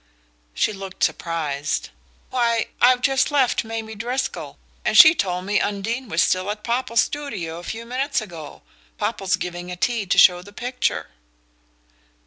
She 0.55 0.73
looked 0.73 1.03
surprised. 1.03 1.89
"Why, 2.31 2.69
I've 2.81 3.01
just 3.03 3.29
left 3.29 3.63
Mamie 3.63 3.93
Driscoll, 3.93 4.57
and 4.83 4.97
she 4.97 5.13
told 5.13 5.45
me 5.45 5.59
Undine 5.61 6.09
was 6.09 6.23
still 6.23 6.49
at 6.49 6.63
Popple's 6.63 7.01
studio 7.01 7.59
a 7.59 7.63
few 7.63 7.85
minutes 7.85 8.19
ago: 8.19 8.63
Popple's 8.97 9.35
giving 9.35 9.69
a 9.69 9.75
tea 9.75 10.07
to 10.07 10.17
show 10.17 10.41
the 10.41 10.53
picture." 10.53 11.09